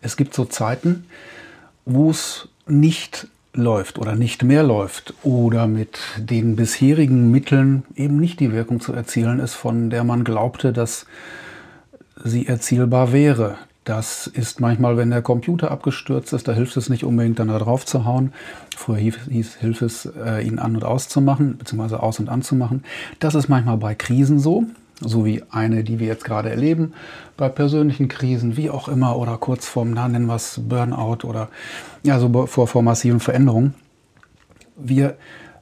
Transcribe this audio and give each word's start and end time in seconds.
es 0.00 0.16
gibt 0.16 0.34
so 0.34 0.44
Zeiten, 0.44 1.06
wo 1.84 2.10
es 2.10 2.48
nicht 2.66 3.28
läuft 3.54 3.98
oder 3.98 4.14
nicht 4.14 4.42
mehr 4.44 4.62
läuft 4.62 5.14
oder 5.22 5.66
mit 5.66 5.98
den 6.16 6.54
bisherigen 6.56 7.30
Mitteln 7.30 7.82
eben 7.96 8.18
nicht 8.18 8.40
die 8.40 8.52
Wirkung 8.52 8.80
zu 8.80 8.92
erzielen 8.92 9.40
ist, 9.40 9.54
von 9.54 9.90
der 9.90 10.04
man 10.04 10.24
glaubte, 10.24 10.72
dass 10.72 11.06
sie 12.24 12.46
erzielbar 12.46 13.12
wäre. 13.12 13.56
Das 13.84 14.26
ist 14.26 14.60
manchmal, 14.60 14.98
wenn 14.98 15.10
der 15.10 15.22
Computer 15.22 15.70
abgestürzt 15.70 16.34
ist, 16.34 16.46
da 16.46 16.52
hilft 16.52 16.76
es 16.76 16.90
nicht 16.90 17.04
unbedingt 17.04 17.38
dann 17.38 17.48
da 17.48 17.58
drauf 17.58 17.86
zu 17.86 18.04
hauen. 18.04 18.34
Früher 18.76 18.98
hieß, 18.98 19.54
hilft 19.54 19.80
es, 19.80 20.04
äh, 20.04 20.46
ihn 20.46 20.58
an- 20.58 20.76
und 20.76 20.84
auszumachen, 20.84 21.56
beziehungsweise 21.56 22.02
aus- 22.02 22.20
und 22.20 22.28
anzumachen. 22.28 22.84
Das 23.18 23.34
ist 23.34 23.48
manchmal 23.48 23.78
bei 23.78 23.94
Krisen 23.94 24.40
so, 24.40 24.64
so 25.00 25.24
wie 25.24 25.42
eine, 25.50 25.84
die 25.84 26.00
wir 26.00 26.06
jetzt 26.06 26.24
gerade 26.24 26.50
erleben, 26.50 26.92
bei 27.36 27.48
persönlichen 27.48 28.08
Krisen, 28.08 28.56
wie 28.56 28.70
auch 28.70 28.88
immer, 28.88 29.16
oder 29.16 29.36
kurz 29.36 29.66
vorm, 29.66 29.92
na, 29.92 30.08
nennen 30.08 30.26
wir 30.26 30.34
es 30.34 30.60
Burnout 30.68 31.26
oder 31.26 31.48
ja, 32.02 32.18
so 32.18 32.46
vor, 32.46 32.66
vor 32.66 32.82
massiven 32.82 33.20
Veränderungen. 33.20 33.74
Wir 34.76 35.16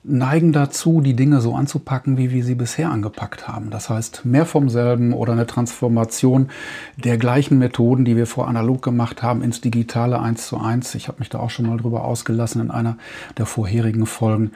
neigen 0.09 0.53
dazu, 0.53 1.01
die 1.01 1.15
Dinge 1.15 1.41
so 1.41 1.55
anzupacken, 1.55 2.17
wie 2.17 2.31
wir 2.31 2.45
sie 2.45 2.55
bisher 2.55 2.91
angepackt 2.91 3.49
haben. 3.49 3.71
Das 3.71 3.91
heißt, 3.91 4.25
mehr 4.25 4.47
vom 4.47 4.69
selben 4.69 5.13
oder 5.13 5.33
eine 5.33 5.47
Transformation 5.47 6.49
der 6.97 7.19
gleichen 7.19 7.59
Methoden, 7.59 8.05
die 8.05 8.17
wir 8.17 8.27
vor 8.27 8.47
analog 8.47 8.83
gemacht 8.83 9.23
haben, 9.23 9.43
ins 9.43 9.61
digitale 9.61 10.21
eins 10.21 10.47
zu 10.47 10.59
eins. 10.59 10.95
Ich 10.95 11.09
habe 11.09 11.19
mich 11.19 11.29
da 11.29 11.41
auch 11.41 11.51
schon 11.51 11.67
mal 11.67 11.77
drüber 11.77 12.05
ausgelassen 12.05 12.61
in 12.61 12.71
einer 12.71 12.97
der 13.37 13.47
vorherigen 13.47 14.07
Folgen, 14.07 14.53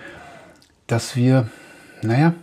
dass 0.86 1.16
wir, 1.16 1.48
naja, 2.02 2.34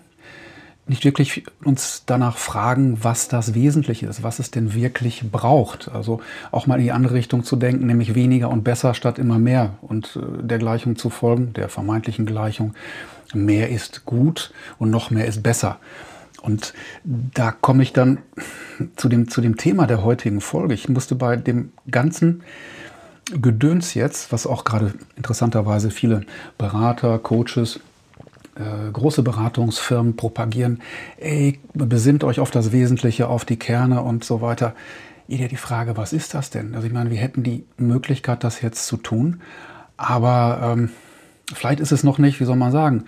nicht 0.88 1.06
wirklich 1.06 1.44
uns 1.64 2.04
danach 2.06 2.38
fragen, 2.38 3.00
was 3.04 3.28
das 3.28 3.54
Wesentliche 3.54 4.08
ist, 4.08 4.24
was 4.24 4.40
es 4.40 4.52
denn 4.52 4.74
wirklich 4.74 5.32
braucht. 5.32 5.90
Also 5.94 6.22
auch 6.52 6.68
mal 6.68 6.76
in 6.76 6.84
die 6.84 6.92
andere 6.92 7.16
Richtung 7.16 7.44
zu 7.44 7.56
denken, 7.56 7.88
nämlich 7.88 8.16
weniger 8.16 8.50
und 8.50 8.64
besser 8.64 8.94
statt 8.94 9.20
immer 9.20 9.40
mehr 9.40 9.76
und 9.82 10.18
äh, 10.18 10.44
der 10.44 10.58
Gleichung 10.58 10.96
zu 10.96 11.10
folgen, 11.10 11.54
der 11.54 11.70
vermeintlichen 11.70 12.26
Gleichung. 12.26 12.74
Mehr 13.34 13.70
ist 13.70 14.06
gut 14.06 14.54
und 14.80 14.90
noch 14.90 15.12
mehr 15.12 15.26
ist 15.26 15.44
besser. 15.44 15.80
Und 16.42 16.74
da 17.04 17.52
komme 17.52 17.84
ich 17.84 17.92
dann 17.94 18.20
zu 18.96 19.10
dem, 19.10 19.28
zu 19.30 19.42
dem 19.42 19.58
Thema 19.58 19.88
der 19.88 20.04
heutigen 20.04 20.40
Folge. 20.40 20.74
Ich 20.74 20.88
musste 20.88 21.16
bei 21.16 21.36
dem 21.36 21.74
ganzen 21.92 22.44
Gedöns 23.26 23.94
jetzt, 23.96 24.32
was 24.32 24.48
auch 24.48 24.64
gerade 24.64 24.94
interessanterweise 25.18 25.92
viele 25.92 26.22
Berater, 26.58 27.20
Coaches, 27.20 27.82
äh, 28.58 28.92
große 28.92 29.24
Beratungsfirmen 29.24 30.16
propagieren, 30.16 30.82
ey, 31.18 31.60
besinnt 31.74 32.24
euch 32.24 32.40
auf 32.40 32.52
das 32.52 32.72
Wesentliche, 32.72 33.28
auf 33.28 33.46
die 33.46 33.58
Kerne 33.58 34.02
und 34.02 34.24
so 34.24 34.42
weiter. 34.42 34.74
Jeder 35.28 35.48
die 35.48 35.58
Frage, 35.58 35.98
was 35.98 36.14
ist 36.14 36.34
das 36.34 36.50
denn? 36.50 36.74
Also 36.74 36.88
ich 36.88 36.94
meine, 36.94 37.12
wir 37.12 37.18
hätten 37.18 37.44
die 37.44 37.66
Möglichkeit, 37.78 38.44
das 38.44 38.62
jetzt 38.62 38.88
zu 38.88 38.98
tun, 38.98 39.42
aber 39.98 40.60
ähm, 40.64 40.90
vielleicht 41.54 41.80
ist 41.80 41.92
es 41.92 42.04
noch 42.04 42.18
nicht, 42.18 42.40
wie 42.40 42.46
soll 42.46 42.56
man 42.56 42.72
sagen, 42.72 43.06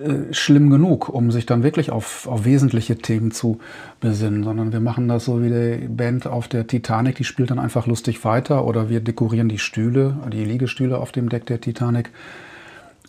äh, 0.00 0.32
schlimm 0.32 0.70
genug, 0.70 1.08
um 1.08 1.30
sich 1.30 1.46
dann 1.46 1.62
wirklich 1.62 1.90
auf, 1.90 2.26
auf 2.26 2.44
wesentliche 2.44 2.96
Themen 2.96 3.30
zu 3.30 3.60
besinnen, 4.00 4.44
sondern 4.44 4.72
wir 4.72 4.80
machen 4.80 5.08
das 5.08 5.24
so 5.24 5.42
wie 5.42 5.50
die 5.50 5.88
Band 5.88 6.26
auf 6.26 6.48
der 6.48 6.66
Titanic, 6.66 7.16
die 7.16 7.24
spielt 7.24 7.50
dann 7.50 7.58
einfach 7.58 7.86
lustig 7.86 8.24
weiter 8.24 8.64
oder 8.64 8.88
wir 8.88 9.00
dekorieren 9.00 9.48
die 9.48 9.58
Stühle, 9.58 10.16
die 10.32 10.44
Liegestühle 10.44 10.98
auf 10.98 11.12
dem 11.12 11.28
Deck 11.28 11.46
der 11.46 11.60
Titanic 11.60 12.10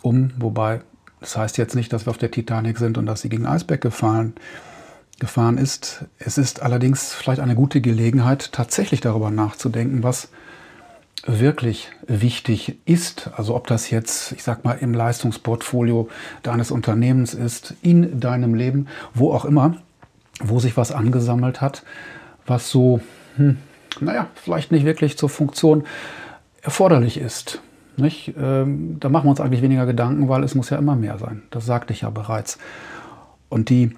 um, 0.02 0.30
wobei 0.38 0.80
das 1.20 1.36
heißt 1.36 1.58
jetzt 1.58 1.74
nicht, 1.74 1.92
dass 1.92 2.06
wir 2.06 2.10
auf 2.10 2.18
der 2.18 2.30
Titanic 2.30 2.78
sind 2.78 2.98
und 2.98 3.06
dass 3.06 3.20
sie 3.20 3.28
gegen 3.28 3.46
Eisberg 3.46 3.80
gefahren, 3.80 4.34
gefahren 5.18 5.58
ist. 5.58 6.04
Es 6.18 6.38
ist 6.38 6.62
allerdings 6.62 7.12
vielleicht 7.12 7.40
eine 7.40 7.54
gute 7.54 7.80
Gelegenheit, 7.80 8.52
tatsächlich 8.52 9.00
darüber 9.00 9.30
nachzudenken, 9.30 10.02
was 10.02 10.28
wirklich 11.26 11.90
wichtig 12.06 12.78
ist. 12.86 13.30
Also 13.36 13.54
ob 13.54 13.66
das 13.66 13.90
jetzt, 13.90 14.32
ich 14.32 14.42
sag 14.42 14.64
mal, 14.64 14.72
im 14.72 14.94
Leistungsportfolio 14.94 16.08
deines 16.42 16.70
Unternehmens 16.70 17.34
ist, 17.34 17.74
in 17.82 18.20
deinem 18.20 18.54
Leben, 18.54 18.88
wo 19.12 19.32
auch 19.32 19.44
immer, 19.44 19.76
wo 20.40 20.58
sich 20.58 20.78
was 20.78 20.92
angesammelt 20.92 21.60
hat, 21.60 21.82
was 22.46 22.70
so, 22.70 23.00
hm, 23.36 23.58
naja, 24.00 24.28
vielleicht 24.34 24.72
nicht 24.72 24.86
wirklich 24.86 25.18
zur 25.18 25.28
Funktion 25.28 25.84
erforderlich 26.62 27.18
ist. 27.18 27.60
Nicht? 28.00 28.34
Ähm, 28.40 28.96
da 29.00 29.08
machen 29.08 29.26
wir 29.26 29.30
uns 29.30 29.40
eigentlich 29.40 29.62
weniger 29.62 29.86
Gedanken, 29.86 30.28
weil 30.28 30.42
es 30.44 30.54
muss 30.54 30.70
ja 30.70 30.78
immer 30.78 30.96
mehr 30.96 31.18
sein. 31.18 31.42
Das 31.50 31.66
sagte 31.66 31.92
ich 31.92 32.02
ja 32.02 32.10
bereits. 32.10 32.58
Und 33.48 33.68
die 33.68 33.92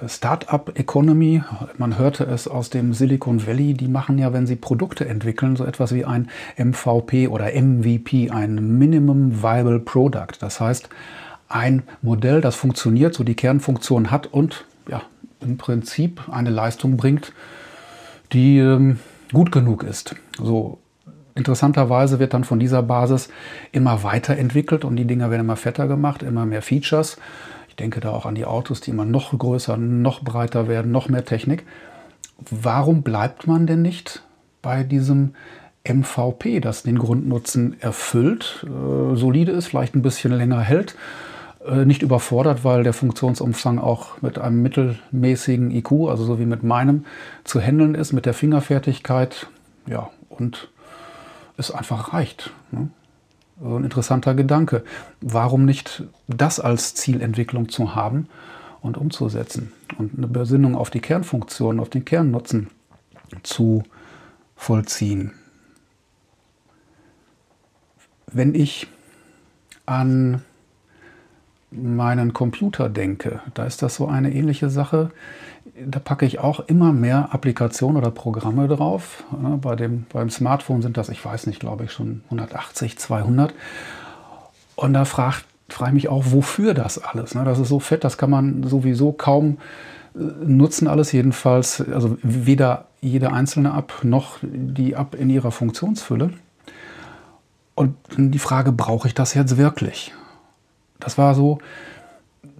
äh, 0.00 0.08
Start-up-Economy, 0.08 1.42
man 1.78 1.98
hörte 1.98 2.24
es 2.24 2.48
aus 2.48 2.70
dem 2.70 2.94
Silicon 2.94 3.46
Valley, 3.46 3.74
die 3.74 3.88
machen 3.88 4.18
ja, 4.18 4.32
wenn 4.32 4.46
sie 4.46 4.56
Produkte 4.56 5.08
entwickeln, 5.08 5.56
so 5.56 5.64
etwas 5.64 5.94
wie 5.94 6.04
ein 6.04 6.28
MVP 6.56 7.28
oder 7.28 7.46
MVP, 7.54 8.30
ein 8.30 8.78
Minimum 8.78 9.42
Viable 9.42 9.80
Product. 9.80 10.36
Das 10.40 10.60
heißt, 10.60 10.88
ein 11.48 11.82
Modell, 12.00 12.40
das 12.40 12.56
funktioniert, 12.56 13.14
so 13.14 13.24
die 13.24 13.34
Kernfunktion 13.34 14.10
hat 14.10 14.26
und 14.26 14.64
ja, 14.88 15.02
im 15.40 15.58
Prinzip 15.58 16.28
eine 16.30 16.50
Leistung 16.50 16.96
bringt, 16.96 17.32
die 18.32 18.58
ähm, 18.58 18.98
gut 19.32 19.52
genug 19.52 19.82
ist. 19.82 20.16
So 20.38 20.78
Interessanterweise 21.34 22.18
wird 22.18 22.34
dann 22.34 22.44
von 22.44 22.58
dieser 22.58 22.82
Basis 22.82 23.28
immer 23.72 24.02
weiterentwickelt 24.02 24.84
und 24.84 24.96
die 24.96 25.06
Dinger 25.06 25.30
werden 25.30 25.42
immer 25.42 25.56
fetter 25.56 25.88
gemacht, 25.88 26.22
immer 26.22 26.44
mehr 26.44 26.62
Features. 26.62 27.16
Ich 27.68 27.76
denke 27.76 28.00
da 28.00 28.10
auch 28.10 28.26
an 28.26 28.34
die 28.34 28.44
Autos, 28.44 28.82
die 28.82 28.90
immer 28.90 29.06
noch 29.06 29.36
größer, 29.36 29.78
noch 29.78 30.22
breiter 30.22 30.68
werden, 30.68 30.92
noch 30.92 31.08
mehr 31.08 31.24
Technik. 31.24 31.64
Warum 32.50 33.02
bleibt 33.02 33.46
man 33.46 33.66
denn 33.66 33.82
nicht 33.82 34.22
bei 34.60 34.82
diesem 34.82 35.34
MVP, 35.88 36.60
das 36.60 36.82
den 36.82 36.98
Grundnutzen 36.98 37.80
erfüllt, 37.80 38.66
äh, 38.66 39.16
solide 39.16 39.52
ist, 39.52 39.66
vielleicht 39.66 39.94
ein 39.94 40.02
bisschen 40.02 40.32
länger 40.32 40.60
hält, 40.60 40.96
äh, 41.66 41.84
nicht 41.84 42.02
überfordert, 42.02 42.64
weil 42.64 42.84
der 42.84 42.92
Funktionsumfang 42.92 43.78
auch 43.78 44.20
mit 44.20 44.38
einem 44.38 44.62
mittelmäßigen 44.62 45.70
IQ, 45.70 46.08
also 46.08 46.24
so 46.24 46.38
wie 46.38 46.46
mit 46.46 46.62
meinem, 46.62 47.04
zu 47.44 47.60
handeln 47.60 47.94
ist, 47.94 48.12
mit 48.12 48.26
der 48.26 48.34
Fingerfertigkeit, 48.34 49.48
ja, 49.86 50.10
und 50.28 50.68
es 51.68 51.74
einfach 51.74 52.12
reicht. 52.12 52.50
Ne? 52.70 52.88
So 53.60 53.76
ein 53.76 53.84
interessanter 53.84 54.34
Gedanke. 54.34 54.84
Warum 55.20 55.64
nicht 55.64 56.04
das 56.26 56.60
als 56.60 56.94
Zielentwicklung 56.94 57.68
zu 57.68 57.94
haben 57.94 58.28
und 58.80 58.96
umzusetzen 58.96 59.72
und 59.98 60.16
eine 60.16 60.26
Besinnung 60.26 60.74
auf 60.74 60.90
die 60.90 61.00
Kernfunktion, 61.00 61.80
auf 61.80 61.88
den 61.88 62.04
Kernnutzen 62.04 62.68
zu 63.42 63.84
vollziehen? 64.56 65.32
Wenn 68.26 68.54
ich 68.54 68.88
an 69.86 70.42
meinen 71.72 72.32
Computer 72.32 72.88
denke, 72.88 73.40
da 73.54 73.64
ist 73.64 73.82
das 73.82 73.96
so 73.96 74.06
eine 74.06 74.32
ähnliche 74.32 74.70
Sache 74.70 75.10
da 75.86 75.98
packe 75.98 76.26
ich 76.26 76.38
auch 76.38 76.60
immer 76.60 76.92
mehr 76.92 77.32
Applikationen 77.32 77.96
oder 77.96 78.10
Programme 78.10 78.68
drauf. 78.68 79.24
Bei 79.60 79.76
dem, 79.76 80.06
beim 80.12 80.30
Smartphone 80.30 80.82
sind 80.82 80.96
das, 80.96 81.08
ich 81.08 81.24
weiß 81.24 81.46
nicht, 81.46 81.60
glaube 81.60 81.84
ich, 81.84 81.92
schon 81.92 82.22
180, 82.26 82.98
200. 82.98 83.54
Und 84.76 84.92
da 84.92 85.04
frage 85.04 85.36
frag 85.68 85.88
ich 85.88 85.94
mich 85.94 86.08
auch, 86.08 86.24
wofür 86.26 86.74
das 86.74 86.98
alles? 86.98 87.34
Ne? 87.34 87.44
Das 87.44 87.58
ist 87.58 87.68
so 87.68 87.80
fett, 87.80 88.04
das 88.04 88.18
kann 88.18 88.28
man 88.28 88.62
sowieso 88.64 89.12
kaum 89.12 89.56
äh, 90.14 90.18
nutzen, 90.44 90.86
alles 90.86 91.12
jedenfalls. 91.12 91.80
Also 91.80 92.18
weder 92.22 92.86
jede 93.00 93.32
einzelne 93.32 93.70
App 93.70 94.00
noch 94.02 94.38
die 94.42 94.92
App 94.92 95.14
in 95.14 95.30
ihrer 95.30 95.50
Funktionsfülle. 95.50 96.30
Und 97.74 97.94
die 98.16 98.38
Frage, 98.38 98.70
brauche 98.70 99.08
ich 99.08 99.14
das 99.14 99.32
jetzt 99.32 99.56
wirklich? 99.56 100.12
Das 101.02 101.18
war 101.18 101.34
so, 101.34 101.58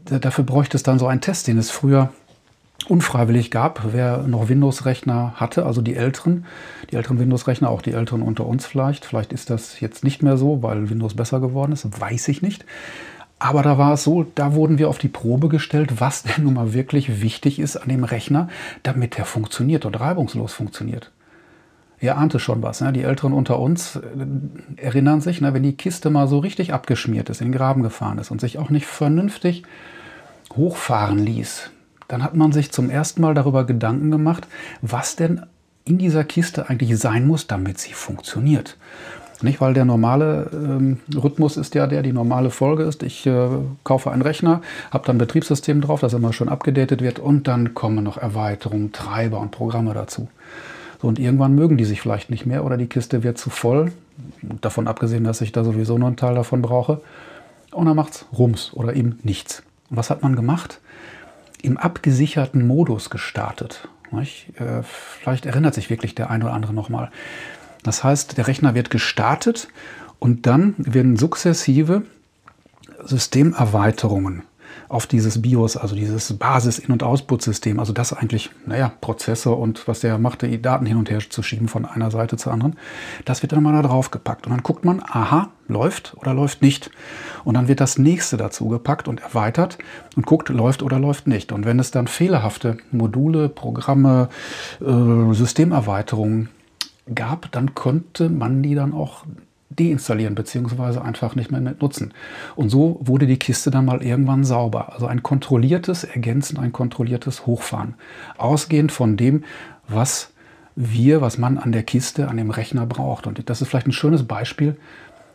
dafür 0.05 0.45
bräuchte 0.45 0.77
es 0.77 0.83
dann 0.83 0.99
so 0.99 1.07
einen 1.07 1.21
Test, 1.21 1.47
den 1.47 1.59
es 1.59 1.71
früher 1.71 2.11
unfreiwillig 2.89 3.53
gab, 3.53 3.93
wer 3.93 4.25
noch 4.27 4.49
Windows-Rechner 4.49 5.35
hatte, 5.37 5.65
also 5.67 5.83
die 5.83 5.95
älteren, 5.95 6.45
die 6.91 6.97
älteren 6.97 7.21
Windows-Rechner, 7.21 7.71
auch 7.71 7.81
die 7.81 7.93
älteren 7.93 8.23
unter 8.23 8.45
uns 8.45 8.67
vielleicht. 8.67 9.05
Vielleicht 9.05 9.33
ist 9.33 9.51
das 9.51 9.79
jetzt 9.79 10.03
nicht 10.03 10.25
mehr 10.25 10.37
so, 10.37 10.65
weil 10.65 10.91
Windows 10.91 11.15
besser 11.15 11.39
geworden 11.39 11.71
ist, 11.71 12.01
weiß 12.01 12.27
ich 12.27 12.43
nicht. 12.43 12.65
Aber 13.39 13.63
da 13.63 13.79
war 13.79 13.93
es 13.95 14.03
so, 14.03 14.25
da 14.35 14.55
wurden 14.55 14.79
wir 14.79 14.89
auf 14.89 14.99
die 14.99 15.09
Probe 15.09 15.49
gestellt, 15.49 16.01
was 16.01 16.25
denn 16.25 16.45
nun 16.45 16.55
mal 16.55 16.75
wirklich 16.75 17.23
wichtig 17.23 17.61
ist 17.61 17.77
an 17.77 17.89
dem 17.89 18.03
Rechner, 18.03 18.49
damit 18.83 19.17
er 19.17 19.27
funktioniert 19.27 19.85
und 19.85 19.99
reibungslos 20.01 20.53
funktioniert. 20.53 21.12
Ihr 22.03 22.19
ahnte 22.19 22.41
schon 22.41 22.63
was. 22.63 22.81
Ne? 22.81 22.93
Die 22.93 23.05
Älteren 23.05 23.33
unter 23.33 23.61
uns 23.61 23.97
äh, 23.97 24.01
erinnern 24.77 25.21
sich, 25.21 25.41
ne, 25.41 25.55
wenn 25.55 25.63
die 25.63 25.77
Kiste 25.77 26.11
mal 26.11 26.27
so 26.27 26.41
richtig 26.41 26.75
abgeschmiert 26.75 27.31
ist, 27.31 27.41
in 27.41 27.47
den 27.47 27.57
Graben 27.57 27.85
gefahren 27.85 28.19
ist 28.19 28.33
und 28.33 28.41
sich 28.41 28.59
auch 28.59 28.71
nicht 28.71 28.87
vernünftig 28.87 29.63
hochfahren 30.55 31.19
ließ, 31.19 31.71
dann 32.09 32.25
hat 32.25 32.35
man 32.35 32.51
sich 32.51 32.73
zum 32.73 32.91
ersten 32.91 33.23
Mal 33.23 33.35
darüber 33.35 33.65
Gedanken 33.65 34.11
gemacht, 34.11 34.49
was 34.83 35.15
denn 35.15 35.43
in 35.85 35.97
dieser 35.97 36.25
Kiste 36.25 36.69
eigentlich 36.69 36.99
sein 36.99 37.27
muss, 37.27 37.47
damit 37.47 37.79
sie 37.79 37.93
funktioniert. 37.93 38.77
Nicht, 39.41 39.61
weil 39.61 39.75
der 39.75 39.85
normale 39.85 40.51
ähm, 40.53 41.01
Rhythmus 41.15 41.57
ist 41.57 41.75
ja 41.75 41.87
der, 41.87 42.03
die 42.03 42.13
normale 42.13 42.51
Folge 42.51 42.83
ist. 42.83 43.05
Ich 43.05 43.27
äh, 43.27 43.49
kaufe 43.85 44.11
einen 44.11 44.23
Rechner, 44.23 44.61
habe 44.91 45.07
dann 45.07 45.17
ein 45.17 45.19
Betriebssystem 45.19 45.81
drauf, 45.81 46.01
das 46.01 46.15
immer 46.15 46.33
schon 46.33 46.49
abgedatet 46.49 47.01
wird 47.01 47.21
und 47.21 47.47
dann 47.49 47.75
kommen 47.75 48.03
noch 48.03 48.19
Erweiterungen, 48.19 48.93
Treiber 48.93 49.39
und 49.39 49.53
Programme 49.53 49.95
dazu. 49.95 50.29
So, 51.03 51.09
und 51.09 51.19
irgendwann 51.19 51.57
mögen 51.57 51.77
die 51.77 51.85
sich 51.85 52.01
vielleicht 52.01 52.31
nicht 52.31 52.47
mehr 52.47 52.65
oder 52.65 52.77
die 52.77 52.87
Kiste 52.87 53.25
wird 53.25 53.37
zu 53.37 53.51
voll. 53.51 53.91
Davon 54.61 54.87
abgesehen, 54.87 55.25
dass 55.25 55.41
ich 55.41 55.51
da 55.51 55.65
sowieso 55.65 55.99
nur 55.99 56.07
einen 56.07 56.17
Teil 56.17 56.37
davon 56.37 56.63
brauche. 56.63 57.01
Und 57.73 57.87
dann 57.87 57.97
macht 57.97 58.15
es 58.15 58.27
Rums 58.39 58.73
oder 58.73 58.95
eben 58.95 59.19
nichts. 59.25 59.65
Und 59.91 59.97
was 59.97 60.11
hat 60.11 60.23
man 60.23 60.37
gemacht? 60.37 60.81
Im 61.61 61.77
abgesicherten 61.77 62.67
Modus 62.67 63.11
gestartet. 63.11 63.89
Äh, 64.13 64.83
vielleicht 64.85 65.45
erinnert 65.45 65.75
sich 65.75 65.91
wirklich 65.91 66.15
der 66.15 66.31
eine 66.31 66.45
oder 66.45 66.55
andere 66.55 66.73
nochmal. 66.73 67.11
Das 67.83 68.05
heißt, 68.05 68.39
der 68.39 68.47
Rechner 68.47 68.77
wird 68.77 68.91
gestartet 68.91 69.69
und 70.21 70.47
dann 70.47 70.75
werden 70.79 71.17
sukzessive 71.17 72.03
Systemerweiterungen 73.05 74.45
auf 74.89 75.07
dieses 75.07 75.41
BIOS, 75.41 75.77
also 75.77 75.95
dieses 75.95 76.33
Basis-In- 76.33 76.93
und 76.93 77.03
Output-System, 77.03 77.79
also 77.79 77.93
das 77.93 78.13
eigentlich, 78.13 78.51
naja, 78.67 78.93
Prozessor 79.01 79.59
und 79.59 79.87
was 79.89 80.01
der 80.01 80.19
machte, 80.19 80.49
die 80.49 80.61
Daten 80.61 80.87
hin 80.87 80.97
und 80.97 81.11
her 81.11 81.21
zu 81.29 81.43
schieben 81.43 81.69
von 81.69 81.85
einer 81.85 82.11
Seite 82.11 82.37
zur 82.37 82.53
anderen, 82.53 82.77
das 83.25 83.43
wird 83.43 83.53
dann 83.53 83.63
mal 83.63 83.73
da 83.73 83.83
drauf 83.83 84.11
gepackt. 84.11 84.47
Und 84.47 84.53
dann 84.53 84.63
guckt 84.63 84.85
man, 84.85 85.03
aha, 85.03 85.51
läuft 85.69 86.15
oder 86.17 86.35
läuft 86.35 86.63
nicht. 86.63 86.91
Und 87.45 87.55
dann 87.55 87.69
wird 87.69 87.81
das 87.81 87.99
nächste 87.99 88.37
dazu 88.37 88.69
gepackt 88.69 89.09
und 89.09 89.21
erweitert 89.21 89.79
und 90.17 90.27
guckt, 90.27 90.49
läuft 90.49 90.83
oder 90.83 90.99
läuft 90.99 91.27
nicht. 91.27 91.53
Und 91.53 91.65
wenn 91.65 91.79
es 91.79 91.91
dann 91.91 92.07
fehlerhafte 92.07 92.77
Module, 92.91 93.49
Programme, 93.49 94.29
äh, 94.81 95.33
Systemerweiterungen 95.33 96.49
gab, 97.15 97.51
dann 97.53 97.75
konnte 97.75 98.29
man 98.29 98.63
die 98.63 98.75
dann 98.75 98.93
auch 98.93 99.25
deinstallieren 99.79 100.35
beziehungsweise 100.35 101.03
einfach 101.03 101.35
nicht 101.35 101.51
mehr 101.51 101.61
nutzen. 101.61 102.13
Und 102.57 102.69
so 102.69 102.99
wurde 103.03 103.27
die 103.27 103.39
Kiste 103.39 103.71
dann 103.71 103.85
mal 103.85 104.03
irgendwann 104.03 104.45
sauber. 104.45 104.93
Also 104.93 105.07
ein 105.07 105.23
kontrolliertes 105.23 106.05
Ergänzen, 106.05 106.59
ein 106.59 106.73
kontrolliertes 106.73 107.47
Hochfahren. 107.47 107.95
Ausgehend 108.39 108.93
von 108.93 109.17
dem, 109.17 109.45
was 109.89 110.33
wir, 110.75 111.21
was 111.21 111.39
man 111.39 111.59
an 111.59 111.73
der 111.73 111.83
Kiste, 111.83 112.29
an 112.29 112.37
dem 112.37 112.51
Rechner 112.51 112.87
braucht. 112.87 113.27
Und 113.27 113.49
das 113.49 113.63
ist 113.63 113.69
vielleicht 113.69 113.87
ein 113.87 113.93
schönes 113.93 114.25
Beispiel 114.25 114.77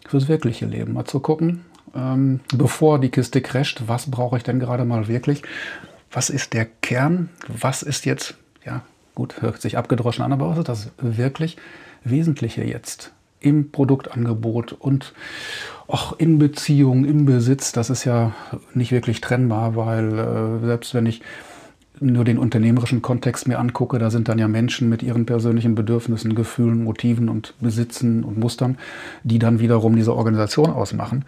fürs 0.08 0.28
wirkliche 0.28 0.66
Leben. 0.66 0.94
Mal 0.94 1.06
zu 1.06 1.20
gucken, 1.20 1.62
ähm, 1.96 2.40
bevor 2.54 3.00
die 3.00 3.10
Kiste 3.10 3.42
crasht, 3.42 3.84
was 3.88 4.10
brauche 4.10 4.38
ich 4.38 4.44
denn 4.44 4.60
gerade 4.60 4.86
mal 4.86 5.08
wirklich? 5.08 5.44
Was 6.12 6.30
ist 6.30 6.54
der 6.54 6.66
Kern? 6.66 7.30
Was 7.48 7.84
ist 7.84 8.06
jetzt, 8.06 8.36
ja, 8.66 8.82
gut, 9.16 9.42
hört 9.42 9.62
sich 9.62 9.78
abgedroschen 9.78 10.24
an, 10.24 10.34
aber 10.34 10.50
was 10.50 10.58
ist 10.60 10.70
das 10.70 10.92
wirklich 11.00 11.58
Wesentliche 12.04 12.64
jetzt? 12.64 13.14
Im 13.40 13.72
Produktangebot 13.72 14.74
und 14.74 15.14
auch 15.88 16.18
in 16.20 16.38
Beziehung, 16.38 17.06
im 17.06 17.26
Besitz, 17.26 17.72
das 17.72 17.90
ist 17.90 18.04
ja 18.04 18.34
nicht 18.74 18.92
wirklich 18.92 19.22
trennbar, 19.22 19.76
weil 19.76 20.20
äh, 20.20 20.66
selbst 20.66 20.94
wenn 20.94 21.06
ich 21.06 21.22
nur 22.00 22.26
den 22.26 22.38
unternehmerischen 22.38 23.02
Kontext 23.02 23.48
mir 23.48 23.58
angucke, 23.58 23.98
da 23.98 24.10
sind 24.10 24.28
dann 24.28 24.38
ja 24.38 24.48
Menschen 24.48 24.90
mit 24.90 25.02
ihren 25.02 25.26
persönlichen 25.26 25.76
Bedürfnissen, 25.76 26.36
Gefühlen, 26.36 26.84
Motiven 26.84 27.30
und 27.30 27.56
Besitzen 27.60 28.24
und 28.24 28.38
Mustern, 28.38 28.78
die 29.24 29.40
dann 29.40 29.60
wiederum 29.60 29.96
diese 29.96 30.16
Organisation 30.16 30.70
ausmachen. 30.70 31.26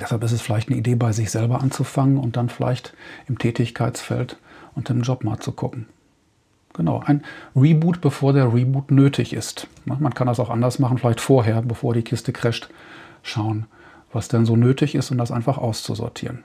Deshalb 0.00 0.24
ist 0.24 0.32
es 0.32 0.42
vielleicht 0.42 0.68
eine 0.68 0.78
Idee, 0.78 0.94
bei 0.94 1.12
sich 1.12 1.30
selber 1.30 1.60
anzufangen 1.60 2.18
und 2.18 2.36
dann 2.36 2.48
vielleicht 2.48 2.94
im 3.28 3.38
Tätigkeitsfeld 3.38 4.36
und 4.74 4.88
im 4.90 5.02
Job 5.02 5.24
mal 5.24 5.38
zu 5.38 5.52
gucken. 5.52 5.86
Genau, 6.74 7.02
ein 7.04 7.22
Reboot, 7.54 8.00
bevor 8.00 8.32
der 8.32 8.52
Reboot 8.52 8.90
nötig 8.90 9.32
ist. 9.34 9.66
Man 9.84 10.14
kann 10.14 10.26
das 10.26 10.40
auch 10.40 10.50
anders 10.50 10.78
machen, 10.78 10.98
vielleicht 10.98 11.20
vorher, 11.20 11.60
bevor 11.62 11.92
die 11.92 12.02
Kiste 12.02 12.32
crasht, 12.32 12.68
schauen, 13.22 13.66
was 14.12 14.28
denn 14.28 14.46
so 14.46 14.56
nötig 14.56 14.94
ist 14.94 15.10
und 15.10 15.18
das 15.18 15.30
einfach 15.30 15.58
auszusortieren. 15.58 16.42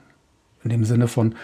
In 0.64 0.70
dem 0.70 0.84
Sinne 0.84 1.08
von 1.08 1.36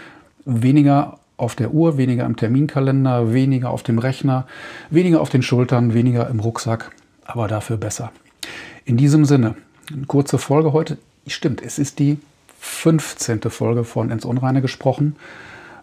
weniger 0.46 1.20
auf 1.38 1.56
der 1.56 1.74
Uhr, 1.74 1.98
weniger 1.98 2.26
im 2.26 2.36
Terminkalender, 2.36 3.34
weniger 3.34 3.70
auf 3.70 3.84
dem 3.84 4.00
Rechner, 4.00 4.48
weniger 4.90 5.22
auf 5.22 5.30
den 5.30 5.42
Schultern, 5.42 5.94
weniger 5.94 6.30
im 6.30 6.40
Rucksack, 6.40 6.92
aber 7.26 7.48
dafür 7.48 7.78
besser. 7.78 8.12
In 8.86 8.98
diesem 8.98 9.26
Sinne, 9.26 9.56
eine 9.92 10.06
kurze 10.06 10.38
Folge 10.38 10.74
heute. 10.74 10.98
Stimmt, 11.28 11.62
es 11.62 11.80
ist 11.80 12.00
die 12.00 12.18
15. 12.60 13.42
Folge 13.50 13.84
von 13.84 14.10
Ins 14.10 14.26
Unreine 14.26 14.62
gesprochen. 14.62 15.16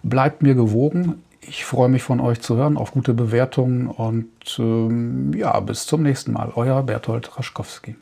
Bleibt 0.02 0.42
mir 0.42 0.54
gewogen. 0.54 1.22
Ich 1.42 1.64
freue 1.64 1.88
mich 1.88 2.02
von 2.02 2.20
euch 2.20 2.40
zu 2.40 2.56
hören, 2.56 2.76
auf 2.76 2.92
gute 2.92 3.14
Bewertungen 3.14 3.86
und 3.86 4.30
ähm, 4.58 5.32
ja, 5.34 5.58
bis 5.60 5.86
zum 5.86 6.02
nächsten 6.02 6.32
Mal. 6.32 6.52
Euer 6.54 6.82
Berthold 6.82 7.38
Raschkowski. 7.38 7.96